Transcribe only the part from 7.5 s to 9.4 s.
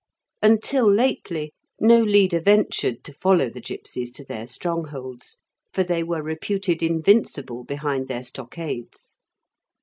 behind their stockades.